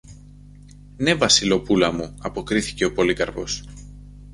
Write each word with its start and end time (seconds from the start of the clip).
Ναι, 0.97 1.13
Βασιλοπούλα 1.13 1.91
μου, 1.91 2.15
αποκρίθηκε 2.21 2.85
ο 2.85 2.93
Πολύκαρπος. 2.93 3.63